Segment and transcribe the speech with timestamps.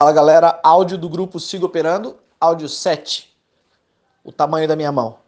[0.00, 3.36] Fala galera, áudio do grupo Siga Operando, áudio 7,
[4.22, 5.18] o tamanho da minha mão.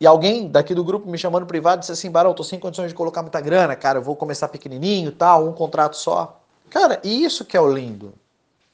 [0.00, 2.96] E alguém daqui do grupo me chamando privado disse assim: Barão, tô sem condições de
[2.96, 6.40] colocar muita grana, cara, eu vou começar pequenininho tal, um contrato só.
[6.68, 8.12] Cara, e isso que é o lindo.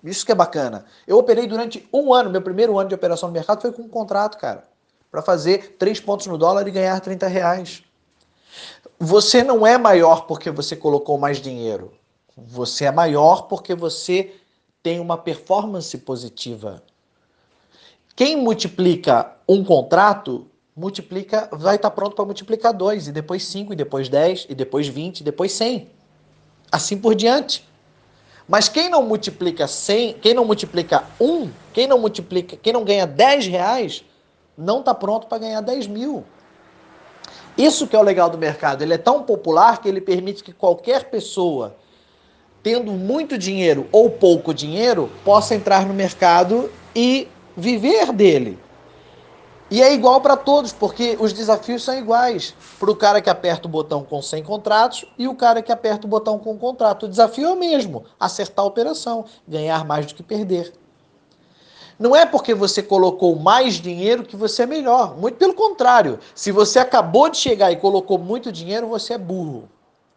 [0.03, 0.87] Isso que é bacana.
[1.07, 3.89] Eu operei durante um ano, meu primeiro ano de operação no mercado foi com um
[3.91, 4.65] contrato, cara,
[5.11, 7.83] para fazer três pontos no dólar e ganhar 30 reais.
[8.99, 11.93] Você não é maior porque você colocou mais dinheiro.
[12.47, 14.35] Você é maior porque você
[14.83, 16.83] tem uma performance positiva.
[18.15, 23.77] Quem multiplica um contrato, multiplica, vai estar pronto para multiplicar dois, e depois cinco, e
[23.77, 25.89] depois dez, e depois vinte, e depois cem.
[26.71, 27.67] Assim por diante.
[28.47, 33.07] Mas quem não multiplica 100, quem não multiplica um, quem não multiplica, quem não ganha
[33.07, 34.05] 10 reais,
[34.57, 36.25] não está pronto para ganhar 10 mil.
[37.59, 38.81] Isso que é o legal do mercado.
[38.81, 41.77] Ele é tão popular que ele permite que qualquer pessoa
[42.63, 48.59] tendo muito dinheiro ou pouco dinheiro, possa entrar no mercado e viver dele.
[49.71, 52.55] E é igual para todos, porque os desafios são iguais.
[52.81, 56.07] Para o cara que aperta o botão com 100 contratos e o cara que aperta
[56.07, 57.05] o botão com contrato.
[57.05, 60.73] O desafio é o mesmo: acertar a operação, ganhar mais do que perder.
[61.99, 65.19] Não é porque você colocou mais dinheiro que você é melhor.
[65.19, 66.19] Muito pelo contrário.
[66.35, 69.69] Se você acabou de chegar e colocou muito dinheiro, você é burro.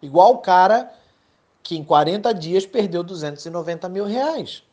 [0.01, 0.93] Igual o cara
[1.63, 4.63] que em 40 dias perdeu 290 mil reais.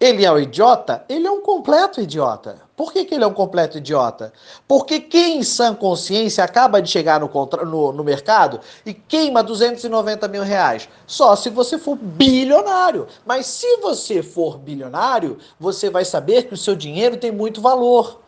[0.00, 1.04] Ele é um idiota?
[1.10, 2.62] Ele é um completo idiota.
[2.74, 4.32] Por que, que ele é um completo idiota?
[4.66, 7.30] Porque quem em sã consciência acaba de chegar no,
[7.66, 10.88] no, no, mercado e queima 290 mil reais?
[11.06, 13.06] Só se você for bilionário.
[13.26, 18.22] Mas se você for bilionário, você vai saber que o seu dinheiro tem muito valor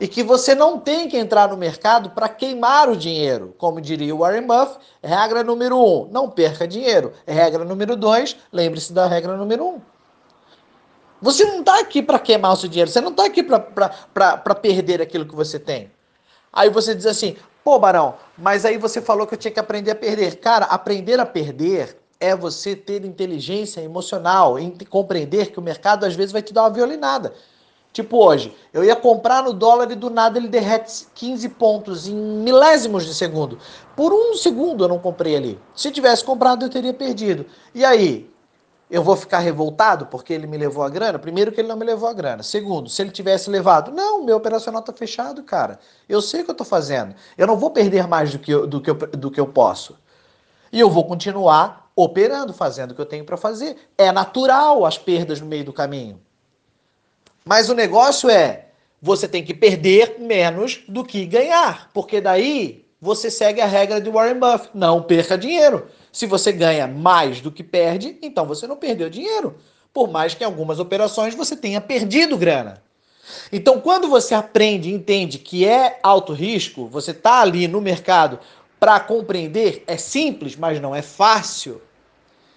[0.00, 3.54] e que você não tem que entrar no mercado para queimar o dinheiro.
[3.58, 7.12] Como diria o Warren Buffett, regra número um, não perca dinheiro.
[7.26, 9.80] Regra número dois, lembre-se da regra número um.
[11.20, 15.02] Você não está aqui para queimar o seu dinheiro, você não está aqui para perder
[15.02, 15.90] aquilo que você tem.
[16.50, 19.90] Aí você diz assim, pô, Barão, mas aí você falou que eu tinha que aprender
[19.90, 20.36] a perder.
[20.36, 26.14] Cara, aprender a perder é você ter inteligência emocional, em compreender que o mercado às
[26.14, 27.34] vezes vai te dar uma violinada.
[27.92, 32.14] Tipo hoje, eu ia comprar no dólar e do nada ele derrete 15 pontos em
[32.14, 33.58] milésimos de segundo.
[33.96, 35.60] Por um segundo eu não comprei ali.
[35.74, 37.46] Se tivesse comprado, eu teria perdido.
[37.74, 38.30] E aí?
[38.88, 41.16] Eu vou ficar revoltado porque ele me levou a grana?
[41.16, 42.42] Primeiro que ele não me levou a grana.
[42.42, 45.78] Segundo, se ele tivesse levado, não, meu operacional está fechado, cara.
[46.08, 47.14] Eu sei o que eu estou fazendo.
[47.38, 49.96] Eu não vou perder mais do que eu, do, que eu, do que eu posso.
[50.72, 53.76] E eu vou continuar operando, fazendo o que eu tenho para fazer.
[53.96, 56.20] É natural as perdas no meio do caminho.
[57.50, 58.66] Mas o negócio é,
[59.02, 64.08] você tem que perder menos do que ganhar, porque daí você segue a regra de
[64.08, 65.88] Warren Buffett, não perca dinheiro.
[66.12, 69.56] Se você ganha mais do que perde, então você não perdeu dinheiro.
[69.92, 72.80] Por mais que em algumas operações você tenha perdido grana.
[73.50, 78.38] Então, quando você aprende e entende que é alto risco, você está ali no mercado
[78.78, 81.82] para compreender, é simples, mas não é fácil.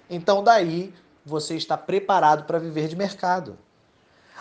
[0.08, 0.94] Então, daí
[1.26, 3.58] você está preparado para viver de mercado.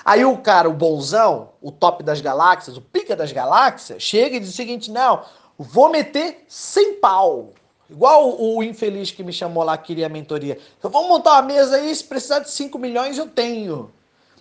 [0.04, 4.40] Aí o cara, o bonzão, o top das galáxias, o pica das galáxias, chega e
[4.40, 5.22] diz o seguinte: não,
[5.58, 7.50] vou meter sem pau.
[7.88, 10.58] Igual o, infeliz que me chamou lá, queria a mentoria.
[10.78, 13.90] Então, vamos montar uma mesa aí, se precisar de 5 milhões, eu tenho.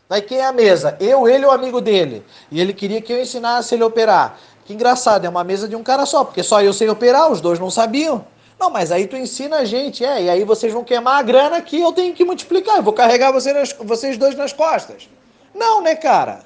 [0.10, 0.96] Aí quem é a mesa?
[1.02, 2.24] Eu, ele ou amigo dele.
[2.50, 4.38] E ele queria que eu ensinasse ele a operar.
[4.66, 7.42] Que engraçado, é uma mesa de um cara só, porque só eu sei operar, os
[7.42, 8.26] dois não sabiam.
[8.58, 11.62] Não, mas aí tu ensina a gente, é, e aí vocês vão queimar a grana
[11.62, 12.78] que eu tenho que multiplicar.
[12.78, 15.10] Eu vou carregar você nas, vocês dois nas costas.
[15.54, 16.44] Não, né, cara?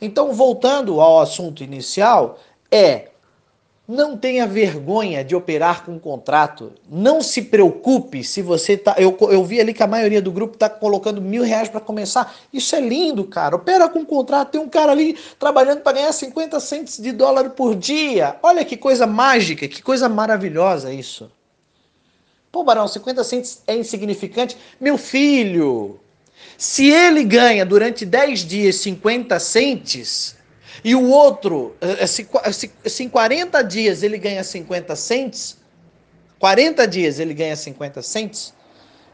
[0.00, 2.38] Então, voltando ao assunto inicial,
[2.70, 3.12] é
[3.86, 6.72] não tenha vergonha de operar com um contrato.
[6.88, 8.94] Não se preocupe se você tá.
[8.96, 12.34] Eu, eu vi ali que a maioria do grupo está colocando mil reais para começar.
[12.52, 13.56] Isso é lindo, cara.
[13.56, 14.52] Opera com um contrato.
[14.52, 18.36] Tem um cara ali trabalhando para ganhar 50 centos de dólar por dia.
[18.42, 21.30] Olha que coisa mágica, que coisa maravilhosa isso.
[22.52, 24.56] Pô, Barão, 50 centos é insignificante.
[24.80, 25.98] Meu filho,
[26.56, 30.36] se ele ganha durante 10 dias 50 centes
[30.84, 35.58] e o outro, eh, eh, se, em 40 dias ele ganha 50 centes,
[36.38, 38.54] 40 dias ele ganha 50 centes,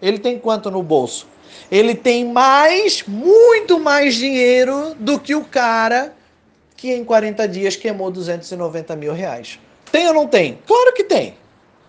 [0.00, 1.26] ele tem quanto no bolso?
[1.70, 6.14] Ele tem mais, muito mais dinheiro do que o cara
[6.76, 9.58] que em 40 dias queimou 290 mil reais.
[9.90, 10.58] Tem ou não tem?
[10.66, 11.34] Claro que tem.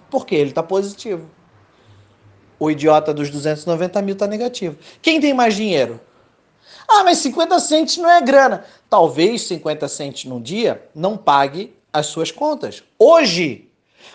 [0.10, 1.30] Porque ele está positivo.
[2.60, 4.78] O idiota dos 290 mil está negativo.
[5.02, 6.00] Quem tem mais dinheiro?
[6.88, 8.66] Ah, mas 50 centes não é grana.
[8.90, 12.84] Talvez 50 centes num dia não pague as suas contas.
[12.98, 13.69] Hoje,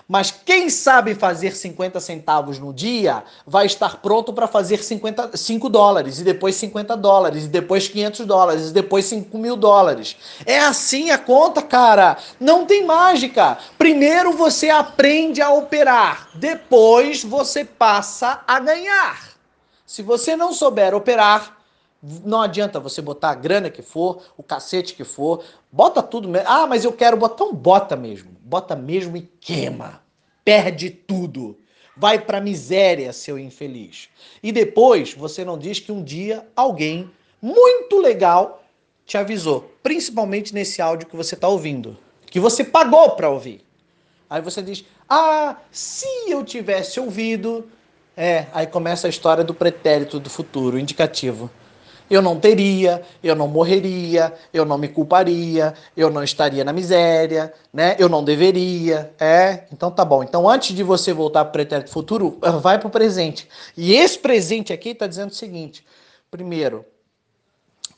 [0.08, 5.68] Mas quem sabe fazer 50 centavos no dia vai estar pronto para fazer 50, 5
[5.68, 10.16] dólares, e depois 50 dólares, e depois 500 dólares, e depois 5 mil dólares.
[10.44, 12.18] É assim a conta, cara.
[12.38, 13.58] Não tem mágica.
[13.78, 19.34] Primeiro você aprende a operar, depois você passa a ganhar.
[19.86, 21.53] Se você não souber operar,
[22.24, 25.42] não adianta você botar a grana que for, o cacete que for,
[25.72, 26.46] bota tudo mesmo.
[26.48, 28.30] Ah, mas eu quero botar, então bota mesmo.
[28.40, 30.02] Bota mesmo e queima.
[30.44, 31.58] Perde tudo.
[31.96, 34.10] Vai pra miséria, seu infeliz.
[34.42, 37.10] E depois você não diz que um dia alguém
[37.40, 38.62] muito legal
[39.06, 41.96] te avisou, principalmente nesse áudio que você está ouvindo,
[42.26, 43.64] que você pagou para ouvir.
[44.28, 47.70] Aí você diz: "Ah, se eu tivesse ouvido",
[48.16, 51.50] é, aí começa a história do pretérito do futuro, indicativo
[52.10, 57.52] eu não teria, eu não morreria, eu não me culparia, eu não estaria na miséria,
[57.72, 57.96] né?
[57.98, 59.12] Eu não deveria.
[59.18, 60.22] É, então tá bom.
[60.22, 63.48] Então antes de você voltar para o pretérito futuro, vai para o presente.
[63.76, 65.84] E esse presente aqui está dizendo o seguinte:
[66.30, 66.84] primeiro,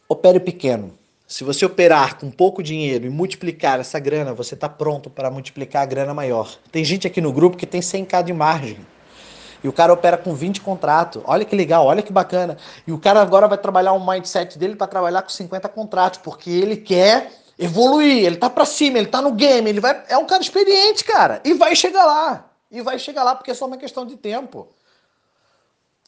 [0.09, 0.93] opere pequeno.
[1.27, 5.83] Se você operar com pouco dinheiro e multiplicar essa grana, você está pronto para multiplicar
[5.83, 6.57] a grana maior.
[6.71, 8.79] Tem gente aqui no grupo que tem 100k de margem.
[9.63, 11.23] E o cara opera com 20 contratos.
[11.27, 12.57] Olha que legal, olha que bacana.
[12.87, 16.51] E o cara agora vai trabalhar um mindset dele para trabalhar com 50 contratos, porque
[16.51, 20.27] ele quer evoluir, ele tá para cima, ele tá no game, ele vai é um
[20.27, 22.45] cara experiente, cara, e vai chegar lá.
[22.71, 24.69] E vai chegar lá porque é só uma questão de tempo.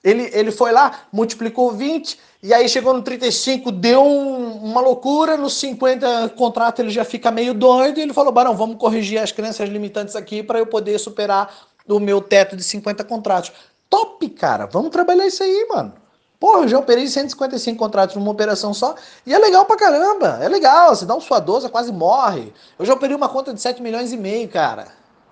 [0.02, 5.36] Ele, ele foi lá, multiplicou 20, e aí chegou no 35, deu um, uma loucura,
[5.36, 9.32] no 50 contrato ele já fica meio doido, e ele falou, Barão, vamos corrigir as
[9.32, 11.52] crenças limitantes aqui para eu poder superar
[11.88, 13.50] do meu teto de 50 contratos.
[13.88, 14.66] Top, cara.
[14.66, 15.94] Vamos trabalhar isso aí, mano.
[16.38, 18.94] Porra, eu já operei 155 contratos numa operação só
[19.26, 20.38] e é legal pra caramba.
[20.40, 22.52] É legal, você dá um suador, você quase morre.
[22.78, 24.86] Eu já operei uma conta de 7 milhões e meio, cara.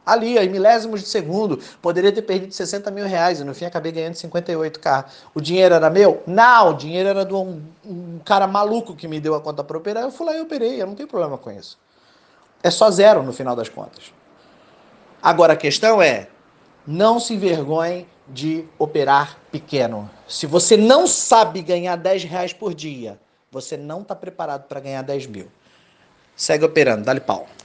[0.04, 3.92] Ali, em milésimos de segundo, poderia ter perdido 60 mil reais e no fim acabei
[3.92, 5.04] ganhando 58k.
[5.34, 6.22] O dinheiro era meu?
[6.26, 9.76] Não, o dinheiro era de um, um cara maluco que me deu a conta para
[9.76, 10.04] operar.
[10.04, 11.76] Eu fui lá e operei, eu não tenho problema com isso.
[12.62, 14.12] É só zero no final das contas.
[15.22, 16.28] Agora a questão é,
[16.86, 20.10] não se envergonhe de operar pequeno.
[20.28, 23.18] Se você não sabe ganhar 10 reais por dia,
[23.50, 25.48] você não está preparado para ganhar 10 mil.
[26.34, 27.46] Segue operando, dá-lhe pau.